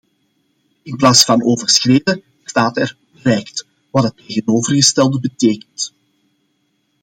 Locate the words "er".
2.77-2.97